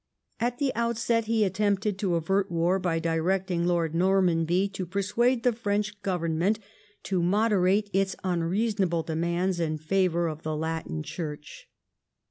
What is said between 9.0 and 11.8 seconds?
de mands in favour of the Latin Church.